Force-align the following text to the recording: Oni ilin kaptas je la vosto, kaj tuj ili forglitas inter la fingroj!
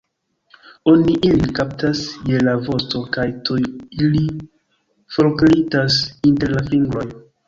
Oni 0.91 1.13
ilin 1.27 1.49
kaptas 1.57 1.99
je 2.29 2.39
la 2.47 2.55
vosto, 2.67 3.01
kaj 3.17 3.25
tuj 3.49 3.57
ili 4.05 4.23
forglitas 5.17 5.99
inter 6.31 6.55
la 6.57 6.65
fingroj! 6.71 7.05